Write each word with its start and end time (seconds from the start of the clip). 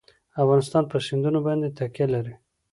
افغانستان 0.41 0.83
په 0.91 0.97
سیندونه 1.07 1.39
باندې 1.45 1.73
تکیه 1.77 2.07
لري. 2.13 2.33